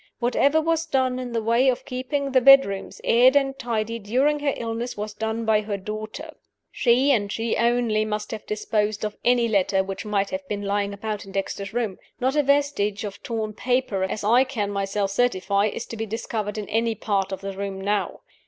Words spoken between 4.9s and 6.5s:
was done by her daughter.